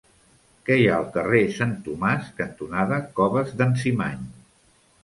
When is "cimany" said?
3.85-4.27